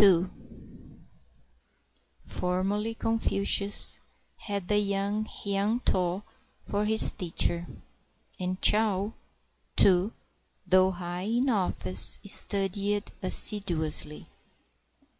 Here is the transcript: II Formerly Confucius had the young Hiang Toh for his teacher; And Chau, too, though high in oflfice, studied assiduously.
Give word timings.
II 0.00 0.26
Formerly 2.20 2.94
Confucius 2.94 3.98
had 4.36 4.68
the 4.68 4.78
young 4.78 5.24
Hiang 5.24 5.80
Toh 5.80 6.22
for 6.62 6.84
his 6.84 7.10
teacher; 7.10 7.66
And 8.38 8.62
Chau, 8.62 9.14
too, 9.74 10.12
though 10.64 10.92
high 10.92 11.22
in 11.22 11.46
oflfice, 11.46 12.20
studied 12.24 13.10
assiduously. 13.20 14.28